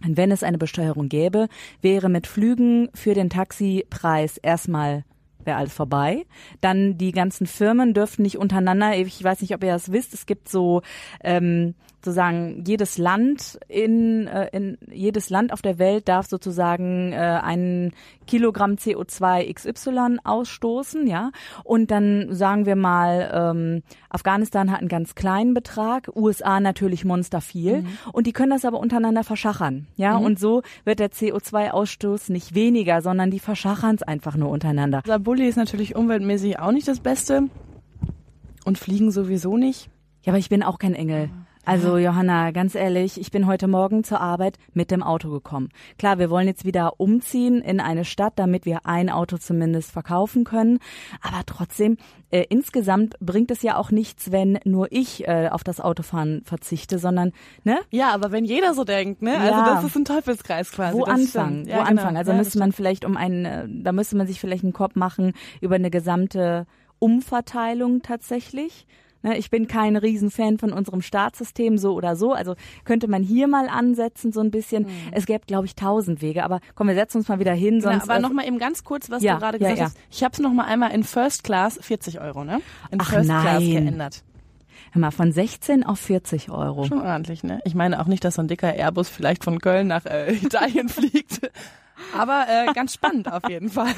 [0.00, 1.48] Wenn es eine Besteuerung gäbe,
[1.80, 5.04] wäre mit Flügen für den Taxipreis erstmal
[5.46, 6.26] wäre alles vorbei.
[6.60, 10.26] Dann die ganzen Firmen dürften nicht untereinander, ich weiß nicht, ob ihr das wisst, es
[10.26, 10.82] gibt so
[11.22, 11.74] ähm,
[12.06, 17.92] sozusagen jedes Land in, äh, in jedes Land auf der Welt darf sozusagen äh, ein
[18.26, 21.30] Kilogramm CO2 XY ausstoßen, ja.
[21.64, 27.40] Und dann sagen wir mal, ähm, Afghanistan hat einen ganz kleinen Betrag, USA natürlich monster
[27.40, 30.16] viel und die können das aber untereinander verschachern, ja.
[30.16, 35.02] Und so wird der CO2-Ausstoß nicht weniger, sondern die verschachern es einfach nur untereinander.
[35.04, 37.50] Unser Bulli ist natürlich umweltmäßig auch nicht das Beste.
[38.64, 39.90] Und fliegen sowieso nicht.
[40.24, 41.28] Ja, aber ich bin auch kein Engel.
[41.66, 45.70] Also Johanna, ganz ehrlich, ich bin heute Morgen zur Arbeit mit dem Auto gekommen.
[45.98, 50.44] Klar, wir wollen jetzt wieder umziehen in eine Stadt, damit wir ein Auto zumindest verkaufen
[50.44, 50.78] können.
[51.20, 51.96] Aber trotzdem,
[52.30, 57.00] äh, insgesamt bringt es ja auch nichts, wenn nur ich äh, auf das Autofahren verzichte,
[57.00, 57.32] sondern
[57.64, 57.80] ne?
[57.90, 59.34] Ja, aber wenn jeder so denkt, ne?
[59.34, 59.40] Ja.
[59.40, 60.96] Also das ist ein Teufelskreis quasi.
[60.96, 61.64] Wo anfangen?
[61.64, 61.66] stimmt.
[61.66, 61.90] Wo Ja, genau.
[61.90, 62.16] anfangen?
[62.16, 64.94] Also Ja, müsste man vielleicht um einen, äh, da müsste man sich vielleicht einen Korb
[64.94, 66.64] machen über eine gesamte
[67.00, 68.86] Umverteilung tatsächlich.
[69.26, 72.32] Ne, Ich bin kein Riesenfan von unserem Staatssystem, so oder so.
[72.32, 74.86] Also könnte man hier mal ansetzen, so ein bisschen.
[75.12, 76.44] Es gäbe, glaube ich, tausend Wege.
[76.44, 78.04] Aber komm, wir setzen uns mal wieder hin, Genau, sonst.
[78.04, 79.84] aber äh, nochmal eben ganz kurz, was Ja, du gerade ja, gesagt ja.
[79.86, 79.98] hast.
[80.10, 82.60] Ich habe es nochmal einmal in First Class 40 Euro, ne?
[82.90, 83.70] In Ach, First Class nein.
[83.84, 84.22] geändert.
[84.92, 86.84] hör mal, von 16 auf 40 Euro.
[86.84, 87.60] Schon ordentlich, ne?
[87.64, 90.88] Ich meine auch nicht, dass so ein dicker Airbus vielleicht von Köln nach äh, Italien
[90.88, 91.50] fliegt.
[92.16, 93.94] Aber äh, ganz spannend auf jeden Fall.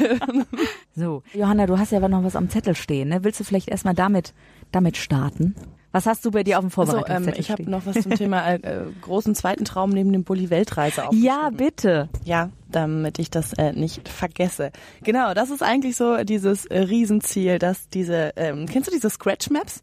[0.95, 3.11] So, Johanna, du hast ja aber noch was am Zettel stehen.
[3.11, 3.23] Ne?
[3.23, 4.35] Willst du vielleicht erstmal damit,
[4.73, 5.55] damit starten?
[5.93, 8.47] Was hast du bei dir auf dem Vorbereitungszettel ähm, ich habe noch was zum Thema
[8.47, 11.25] äh, äh, großen zweiten Traum neben dem Bulli Weltreise aufgeschrieben.
[11.25, 12.09] ja, bitte.
[12.25, 14.71] Ja, damit ich das äh, nicht vergesse.
[15.03, 19.51] Genau, das ist eigentlich so dieses äh, Riesenziel, dass diese, ähm, kennst du diese Scratch
[19.51, 19.83] Maps?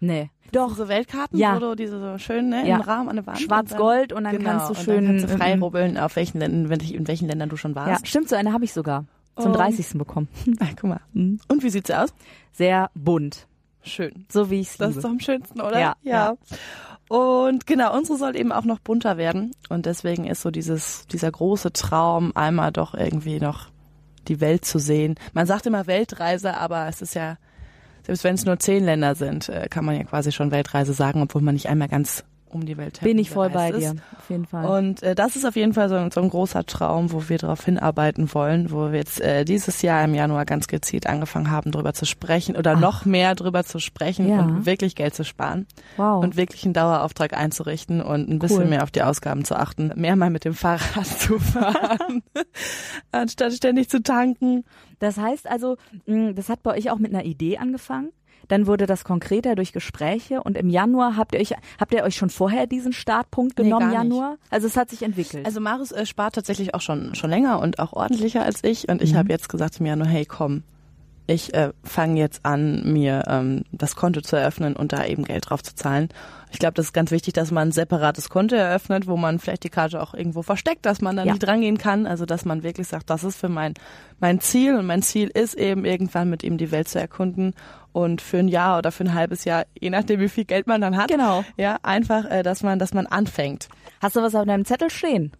[0.00, 0.30] Nee.
[0.52, 0.76] Doch.
[0.76, 1.56] So Weltkarten, Ja.
[1.56, 2.76] wo du diese so schön ne, Ja.
[2.76, 3.40] im Rahmen an der Wand.
[3.40, 5.04] Schwarz-Gold und dann genau, kannst du und schön.
[5.06, 7.86] Dann kannst du frei ähm, rubbeln, auf welchen Ländern, in welchen Ländern du schon Ja,
[7.86, 8.06] warst.
[8.08, 9.04] stimmt, so eine habe ich sogar.
[9.36, 9.98] Zum Und- 30.
[9.98, 10.28] bekommen.
[10.60, 11.00] Ah, guck mal.
[11.12, 11.40] Mhm.
[11.48, 12.10] Und wie sieht's aus?
[12.52, 13.46] Sehr bunt.
[13.82, 14.26] Schön.
[14.30, 14.98] So wie ich es Das liebe.
[15.00, 15.78] ist doch am schönsten, oder?
[15.78, 16.34] Ja, ja.
[17.08, 19.50] Und genau, unsere soll eben auch noch bunter werden.
[19.68, 23.68] Und deswegen ist so dieses, dieser große Traum, einmal doch irgendwie noch
[24.28, 25.16] die Welt zu sehen.
[25.34, 27.36] Man sagt immer Weltreise, aber es ist ja,
[28.04, 31.22] selbst wenn es nur zehn Länder sind, äh, kann man ja quasi schon Weltreise sagen,
[31.22, 34.00] obwohl man nicht einmal ganz um die Welt Bin ich voll bei herumgereist dir.
[34.00, 34.18] ist.
[34.18, 34.64] Auf jeden Fall.
[34.80, 37.38] Und äh, das ist auf jeden Fall so, ein- so ein großer Traum, wo wir
[37.38, 41.70] darauf hinarbeiten wollen, wo wir jetzt äh, dieses Jahr im Januar ganz gezielt angefangen haben,
[41.72, 44.40] drüber zu sprechen oder noch mehr drüber zu sprechen Ja.
[44.40, 46.22] und wirklich Geld zu sparen wow.
[46.22, 48.66] und wirklich einen Dauerauftrag einzurichten und ein bisschen Cool.
[48.66, 52.22] mehr auf die Ausgaben zu achten, mehr mal mit dem Fahrrad zu fahren,
[53.12, 54.64] anstatt ständig zu tanken.
[55.00, 58.10] Das heißt also, mh, das hat bei euch auch mit einer Idee angefangen.
[58.48, 62.14] Dann wurde das konkreter durch Gespräche und im Januar habt ihr euch habt ihr euch
[62.16, 63.94] schon vorher diesen Startpunkt Nee, genommen nicht.
[63.96, 64.36] Januar?
[64.50, 65.46] Also es hat sich entwickelt.
[65.46, 69.02] Also Marius äh, spart tatsächlich auch schon schon länger und auch ordentlicher als ich und
[69.02, 69.18] ich Mhm.
[69.18, 70.62] habe jetzt gesagt im Januar, hey komm,
[71.26, 75.48] ich äh, fange jetzt an, mir ähm, das Konto zu eröffnen und da eben Geld
[75.48, 76.10] drauf zu zahlen.
[76.50, 79.64] Ich glaube, das ist ganz wichtig, dass man ein separates Konto eröffnet, wo man vielleicht
[79.64, 81.32] die Karte auch irgendwo versteckt, dass man dann Ja.
[81.32, 82.06] nicht drangehen kann.
[82.06, 83.72] Also dass man wirklich sagt, das ist für mein
[84.20, 87.54] mein Ziel und mein Ziel ist eben irgendwann mit ihm die Welt zu erkunden
[87.94, 90.80] und für ein Jahr oder für ein halbes Jahr, je nachdem wie viel Geld man
[90.80, 91.08] dann hat.
[91.08, 91.44] Genau.
[91.56, 93.68] Ja, einfach, äh, dass man dass man anfängt.
[94.02, 95.32] Hast du was auf deinem Zettel stehen?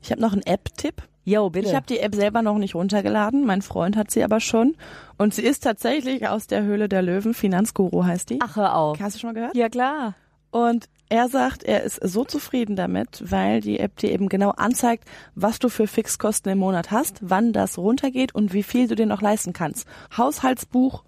[0.00, 1.02] Ich habe noch einen App-Tipp.
[1.24, 1.68] Jo, bitte.
[1.68, 4.76] Ich habe die App selber noch nicht runtergeladen, mein Freund hat sie aber schon.
[5.18, 8.38] Und sie ist tatsächlich aus der Höhle der Löwen, Finanzguru heißt die.
[8.40, 9.00] Ach, hör auf.
[9.00, 9.56] Hast du schon mal gehört?
[9.56, 10.14] Ja, klar.
[10.50, 15.04] Und er sagt, er ist so zufrieden damit, weil die App dir eben genau anzeigt,
[15.34, 19.06] was du für Fixkosten im Monat hast, wann das runtergeht und wie viel du dir
[19.06, 19.86] noch leisten kannst.
[20.16, 21.02] Haushaltsbuch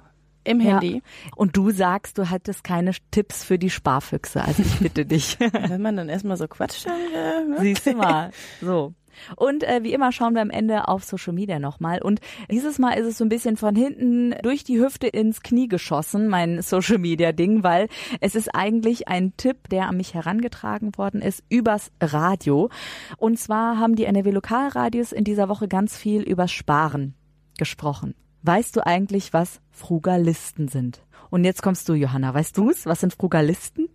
[0.50, 0.94] im Handy.
[0.94, 1.00] Ja.
[1.36, 4.42] Und du sagst, du hattest keine Tipps für die Sparfüchse.
[4.42, 5.38] Also ich bitte dich.
[5.68, 7.56] Wenn man dann erstmal so quatscht, dann, ne?
[7.60, 8.30] Siehst du mal.
[8.60, 8.94] So.
[9.36, 12.00] Und äh, wie immer schauen wir am Ende auf Social Media nochmal.
[12.02, 15.68] Und dieses Mal ist es so ein bisschen von hinten durch die Hüfte ins Knie
[15.68, 17.88] geschossen, mein Social Media Ding, weil
[18.20, 22.70] es ist eigentlich ein Tipp, der an mich herangetragen worden ist, übers Radio.
[23.16, 27.14] Und zwar haben die NRW Lokalradios in dieser Woche ganz viel übers Sparen
[27.58, 28.14] gesprochen.
[28.42, 31.02] Weißt du eigentlich, was Frugalisten sind?
[31.30, 32.34] Und jetzt kommst du, Johanna.
[32.34, 32.86] Weißt du's?
[32.86, 33.88] Was sind Frugalisten?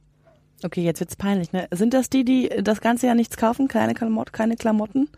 [0.63, 1.67] Okay, jetzt wird's peinlich, ne?
[1.71, 3.67] Sind das die, die das ganze Jahr nichts kaufen?
[3.67, 5.09] Keine Klamotten, keine Klamotten?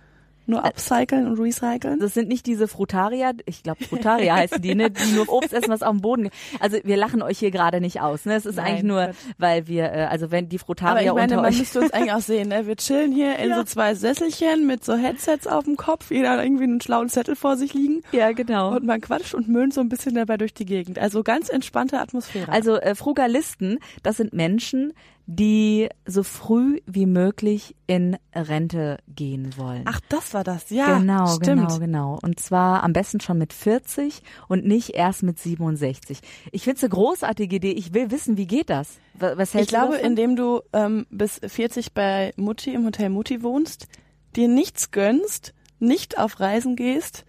[0.48, 2.00] Nur upcyclen und recyceln?
[2.00, 5.70] Das sind nicht diese Frutarier, ich glaube Frutarier heißen die, ne, die nur Obst essen,
[5.70, 6.30] was auf dem Boden.
[6.60, 8.36] Also wir lachen euch hier gerade nicht aus, ne?
[8.36, 9.16] Es ist Nein, eigentlich nur, Gott.
[9.38, 12.14] weil wir, äh, also wenn die Aber Frutarier ich meine, unter man müsste uns eigentlich
[12.14, 12.66] auch sehen, ne?
[12.66, 13.58] Wir chillen hier in Ja.
[13.58, 17.36] so zwei Sesselchen mit so Headsets auf dem Kopf, jeder hat irgendwie einen schlauen Zettel
[17.36, 18.74] vor sich liegen Ja, genau.
[18.76, 20.98] und man quatscht und möhnt so ein bisschen dabei durch die Gegend.
[21.00, 22.52] Also ganz entspannte Atmosphäre.
[22.52, 24.94] Also äh, Frugalisten, das sind Menschen,
[25.30, 29.84] die so früh wie möglich in Rente gehen wollen.
[29.86, 30.98] Ach, das war das, ja.
[30.98, 31.68] genau, stimmt.
[31.68, 32.20] genau, genau.
[32.22, 36.20] Und zwar am besten schon mit 40 und nicht erst mit 67.
[36.54, 37.72] Ich finde es eine großartige Idee.
[37.72, 39.00] Ich will wissen, wie geht das?
[39.16, 40.12] Was, was Ich hältst glaube, davon?
[40.12, 43.88] indem du ähm, bis 40 bei Mutti im Hotel Mutti wohnst,
[44.38, 47.26] dir nichts gönnst, nicht auf Reisen gehst,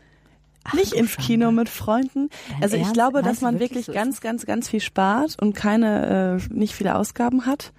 [0.73, 1.17] nicht du ins.
[1.17, 2.29] Kino mit Freunden.
[2.51, 2.95] Dein also ich Ernst?
[2.95, 6.39] glaube, Meinst dass du man wirklich, wirklich so ganz, ganz, ganz viel spart und keine,
[6.49, 7.73] äh, nicht viele Ausgaben hat,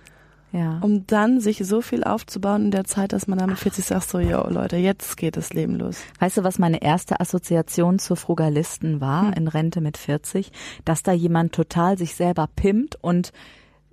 [0.51, 0.79] ja.
[0.81, 4.09] um dann sich so viel aufzubauen in der Zeit, dass man dann mit 40 sagt,
[4.09, 5.97] so, yo, Leute, jetzt geht das Leben los.
[6.19, 9.33] Weißt du, was meine erste Assoziation zu Frugalisten war Hm.
[9.33, 10.51] in Rente mit 40?
[10.85, 13.31] Dass da jemand total sich selber pimmt und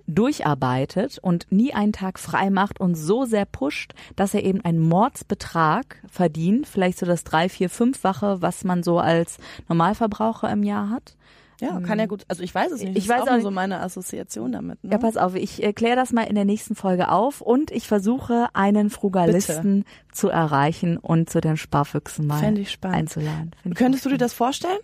[0.07, 4.79] durcharbeitet und nie einen Tag frei macht und so sehr pusht, dass er eben einen
[4.79, 10.89] Mordsbetrag verdient, vielleicht so das drei, vier, fünffache, was man so als Normalverbraucher im Jahr
[10.89, 11.15] hat.
[11.59, 12.95] Ja, kann ja gut, also ich weiß es nicht.
[12.97, 14.83] Ich das weiß ist auch auch so meine Assoziation damit.
[14.83, 14.91] Ne?
[14.91, 18.47] Ja, pass auf, ich kläre das mal in der nächsten Folge auf und ich versuche,
[18.53, 22.97] einen Frugalisten zu erreichen und zu den Sparfüchsen mal Fänd ich spannend.
[22.97, 23.51] einzuladen.
[23.63, 24.77] Ich Könntest auch du dir das vorstellen?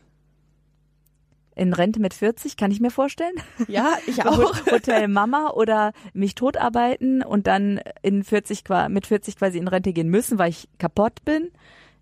[1.56, 3.36] In Rente mit 40, kann ich mir vorstellen.
[3.68, 4.24] Ja, ich
[4.72, 9.94] Hotel Mama oder mich totarbeiten und dann in 40 qua- mit 40 quasi in Rente
[9.94, 11.52] gehen müssen, weil ich kaputt bin.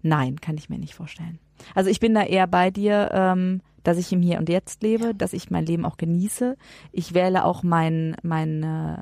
[0.02, 1.40] Nein, kann ich mir nicht vorstellen.
[1.76, 5.14] Also ich bin da eher bei dir, ähm, dass ich im Hier und Jetzt lebe,
[5.16, 6.56] dass ich mein Leben auch genieße.
[6.92, 8.98] Ich wähle auch mein, mein äh,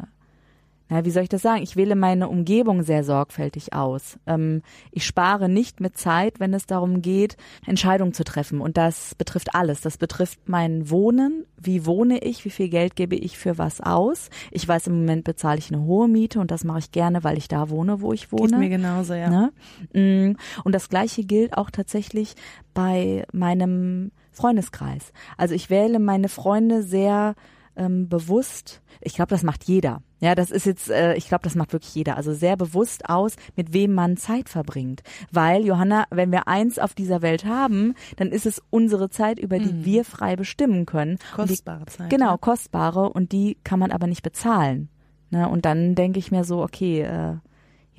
[0.89, 1.61] na, wie soll ich das sagen?
[1.61, 4.17] Ich wähle meine Umgebung sehr sorgfältig aus.
[4.25, 8.59] Ähm, ich spare nicht mit Zeit, wenn es darum geht, Entscheidungen zu treffen.
[8.59, 9.81] Und das betrifft alles.
[9.81, 11.45] Das betrifft mein Wohnen.
[11.57, 12.43] Wie wohne ich?
[12.43, 14.29] Wie viel Geld gebe ich für was aus?
[14.49, 17.37] Ich weiß, im Moment bezahle ich eine hohe Miete und das mache ich gerne, weil
[17.37, 18.49] ich da wohne, wo ich wohne.
[18.49, 19.29] Geht mir genauso, ja.
[19.29, 20.31] Ne?
[20.33, 22.33] Mm, Und das Gleiche gilt auch tatsächlich
[22.73, 25.11] bei meinem Freundeskreis.
[25.37, 27.35] Also ich wähle meine Freunde sehr
[27.79, 28.81] ähm, bewusst.
[29.01, 30.03] Ich glaube, das macht jeder.
[30.19, 32.17] Ja, das ist jetzt, äh, ich glaube, das macht wirklich jeder.
[32.17, 35.01] Also sehr bewusst aus, mit wem man Zeit verbringt.
[35.31, 39.57] Weil, Johanna, wenn wir eins auf dieser Welt haben, dann ist es unsere Zeit, über
[39.57, 41.17] die wir frei bestimmen können.
[41.37, 42.09] Und die Kostbare Zeit.
[42.09, 42.37] Genau, ja.
[42.37, 44.89] kostbare und die kann man aber nicht bezahlen.
[45.29, 45.47] Ne?
[45.47, 47.37] Und dann denke ich mir so, okay, äh,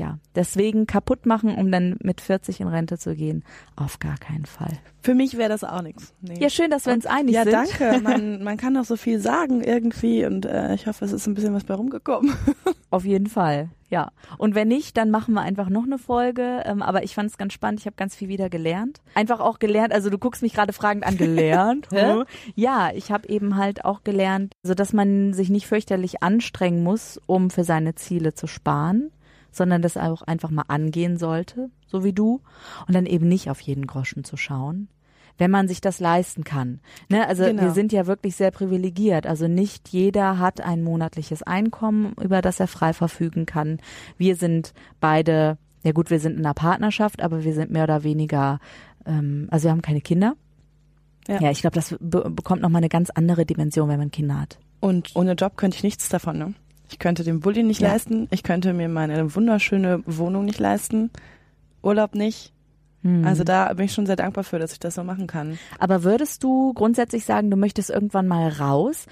[0.00, 3.44] ja, deswegen kaputt machen, um dann mit 40 in Rente zu gehen,
[3.76, 4.78] auf gar keinen Fall.
[5.02, 6.14] Für mich wäre das auch nichts.
[6.22, 6.40] Nee.
[6.40, 7.52] Ja, schön, dass wir uns einig ja, sind.
[7.52, 8.00] danke.
[8.02, 11.34] Man, man kann doch so viel sagen irgendwie und äh, ich hoffe, es ist ein
[11.34, 12.32] bisschen was bei rumgekommen.
[12.90, 14.10] Auf jeden Fall, ja.
[14.38, 16.62] Und wenn nicht, dann machen wir einfach noch eine Folge.
[16.64, 17.80] Ähm, aber ich fand es ganz spannend.
[17.80, 19.00] Ich habe ganz viel wieder gelernt.
[19.14, 19.92] Einfach auch gelernt.
[19.92, 21.16] Also du guckst mich gerade fragend an.
[21.18, 21.88] Gelernt?
[21.92, 22.22] Hä?
[22.54, 27.20] ja, ich habe eben halt auch gelernt, so dass man sich nicht fürchterlich anstrengen muss,
[27.26, 29.10] um für seine Ziele zu sparen,
[29.52, 32.40] sondern das auch einfach mal angehen sollte, so wie du,
[32.86, 34.88] und dann eben nicht auf jeden Groschen zu schauen.
[35.38, 36.80] Wenn man sich das leisten kann.
[37.08, 37.26] Ne?
[37.26, 37.62] Also Genau.
[37.62, 39.26] wir sind ja wirklich sehr privilegiert.
[39.26, 43.78] Also nicht jeder hat ein monatliches Einkommen, über das er frei verfügen kann.
[44.18, 48.04] Wir sind beide, ja gut, wir sind in einer Partnerschaft, aber wir sind mehr oder
[48.04, 48.58] weniger,
[49.06, 50.34] ähm, also wir haben keine Kinder.
[51.26, 51.40] Ja.
[51.40, 54.58] Ja, ich glaube, das be bekommt nochmal eine ganz andere Dimension, wenn man Kinder hat.
[54.80, 56.54] Und ohne Job könnte ich nichts davon, ne?
[56.90, 57.88] Ich könnte den Bulli nicht Ja.
[57.92, 61.10] leisten, ich könnte mir meine wunderschöne Wohnung nicht leisten,
[61.82, 62.52] Urlaub nicht.
[63.02, 63.24] Hm.
[63.24, 65.58] Also da bin ich schon sehr dankbar für, dass ich das so machen kann.
[65.78, 69.06] Aber würdest du grundsätzlich sagen, du möchtest irgendwann mal raus?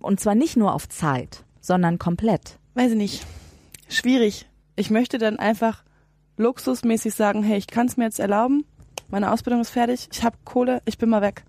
[0.00, 2.58] Und zwar nicht nur auf Zeit, sondern komplett.
[2.74, 3.26] Weiß ich nicht.
[3.88, 4.46] Schwierig.
[4.76, 5.84] Ich möchte dann einfach
[6.36, 8.64] luxusmäßig sagen, hey, ich kann es mir jetzt erlauben,
[9.08, 11.44] meine Ausbildung ist fertig, ich habe Kohle, ich bin mal weg.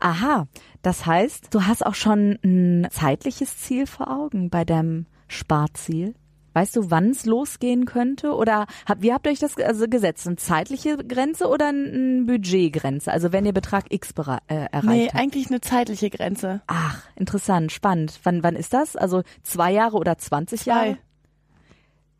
[0.00, 0.46] Aha,
[0.82, 6.14] das heißt, du hast auch schon ein zeitliches Ziel vor Augen bei deinem Sparziel?
[6.54, 8.34] Weißt du, wann es losgehen könnte?
[8.34, 10.26] Oder hab, wie habt ihr euch das also gesetzt?
[10.26, 13.10] Eine zeitliche Grenze oder eine Budgetgrenze?
[13.10, 14.36] Also wenn ihr Betrag X äh,
[14.70, 15.14] erreicht Nee, habt.
[15.16, 16.60] eigentlich eine zeitliche Grenze.
[16.66, 18.20] Ach, interessant, spannend.
[18.24, 18.96] Wann, wann ist das?
[18.96, 20.70] Also zwei Jahre oder 20 Zwei.
[20.88, 20.98] Jahre?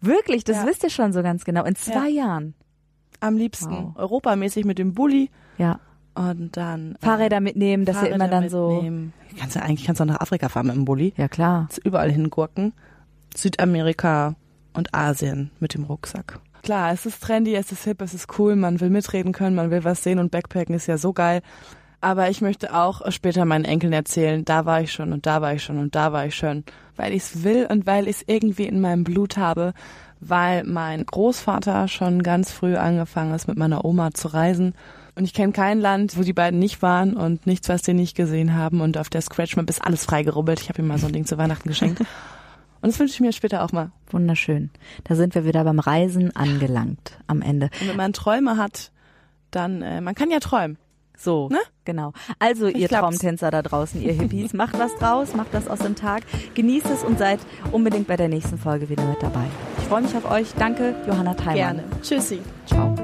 [0.00, 0.66] Wirklich, das Ja.
[0.66, 1.64] wisst ihr schon so ganz genau.
[1.64, 2.54] In zwei Jahren.
[3.20, 3.70] am liebsten.
[3.70, 3.96] Wow.
[3.96, 5.78] Europamäßig mit dem Bulli Ja.
[6.14, 8.70] Und dann äh, Fahrräder mitnehmen, dass ihr Fahrräder immer dann so.
[8.70, 9.12] mitnehmen.
[9.38, 11.14] Kannst du eigentlich kannst du auch nach Afrika fahren mit dem Bulli.
[11.16, 11.68] Ja, klar.
[11.84, 12.72] Überall hingurken.
[13.34, 14.34] Südamerika
[14.74, 16.38] und Asien mit dem Rucksack.
[16.62, 19.70] Klar, es ist trendy, es ist hip, es ist cool, man will mitreden können, man
[19.70, 21.42] will was sehen und Backpacken ist ja so geil.
[22.00, 25.54] Aber ich möchte auch später meinen Enkeln erzählen, da war ich schon und da war
[25.54, 26.64] ich schon und da war ich schon,
[26.96, 29.72] weil ich es will und weil ich es irgendwie in meinem Blut habe,
[30.20, 34.74] weil mein Großvater schon ganz früh angefangen ist, mit meiner Oma zu reisen.
[35.14, 38.16] Und ich kenne kein Land, wo die beiden nicht waren und nichts, was die nicht
[38.16, 38.80] gesehen haben.
[38.80, 40.60] Und auf der Scratch Map ist alles freigerubbelt.
[40.60, 42.00] Ich habe ihm mal so ein Ding zu Weihnachten geschenkt.
[42.80, 43.92] Und das wünsche ich mir später auch mal.
[44.10, 44.70] Wunderschön.
[45.04, 47.70] Da sind wir wieder beim Reisen angelangt am Ende.
[47.80, 48.90] Und wenn man Träume hat,
[49.52, 50.78] dann, äh, man kann ja träumen.
[51.16, 51.58] So, Ne?
[51.84, 52.12] genau.
[52.40, 53.18] Also ihr klappt's.
[53.18, 57.04] Traumtänzer da draußen, ihr Hippies, macht was draus, macht das aus dem Tag, genießt es
[57.04, 57.38] und seid
[57.70, 59.44] unbedingt bei der nächsten Folge wieder mit dabei.
[59.78, 60.48] Ich freue mich auf euch.
[60.58, 61.84] Danke, Johanna Theimann.
[62.02, 62.40] Tschüssi.
[62.66, 63.01] Ciao.